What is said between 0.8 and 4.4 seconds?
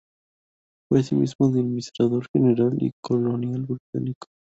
Fue asimismo administrador general y colonial británico.